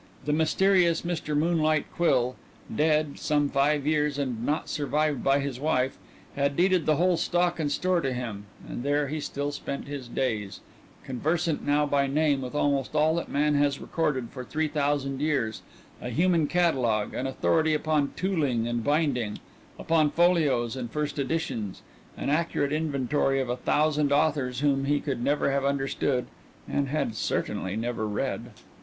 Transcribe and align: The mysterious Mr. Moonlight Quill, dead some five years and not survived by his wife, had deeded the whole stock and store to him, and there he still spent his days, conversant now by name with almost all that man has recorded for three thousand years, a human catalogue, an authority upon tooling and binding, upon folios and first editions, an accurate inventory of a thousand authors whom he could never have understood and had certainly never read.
The 0.25 0.33
mysterious 0.33 1.03
Mr. 1.03 1.37
Moonlight 1.37 1.85
Quill, 1.93 2.35
dead 2.75 3.19
some 3.19 3.49
five 3.49 3.85
years 3.85 4.17
and 4.17 4.43
not 4.43 4.67
survived 4.67 5.23
by 5.23 5.37
his 5.41 5.59
wife, 5.59 5.99
had 6.35 6.55
deeded 6.57 6.87
the 6.87 6.95
whole 6.95 7.17
stock 7.17 7.59
and 7.59 7.71
store 7.71 8.01
to 8.01 8.11
him, 8.11 8.45
and 8.67 8.81
there 8.81 9.09
he 9.09 9.19
still 9.19 9.51
spent 9.51 9.87
his 9.87 10.07
days, 10.07 10.61
conversant 11.03 11.63
now 11.63 11.85
by 11.85 12.07
name 12.07 12.41
with 12.41 12.55
almost 12.55 12.95
all 12.95 13.13
that 13.17 13.29
man 13.29 13.53
has 13.53 13.77
recorded 13.79 14.29
for 14.31 14.43
three 14.43 14.67
thousand 14.67 15.21
years, 15.21 15.61
a 16.01 16.09
human 16.09 16.47
catalogue, 16.47 17.13
an 17.13 17.27
authority 17.27 17.75
upon 17.75 18.11
tooling 18.15 18.67
and 18.67 18.83
binding, 18.83 19.37
upon 19.77 20.09
folios 20.09 20.75
and 20.75 20.89
first 20.89 21.19
editions, 21.19 21.83
an 22.17 22.31
accurate 22.31 22.73
inventory 22.73 23.39
of 23.39 23.49
a 23.49 23.55
thousand 23.57 24.11
authors 24.11 24.61
whom 24.61 24.85
he 24.85 24.99
could 24.99 25.23
never 25.23 25.51
have 25.51 25.63
understood 25.63 26.25
and 26.67 26.87
had 26.89 27.13
certainly 27.13 27.75
never 27.75 28.07
read. 28.07 28.49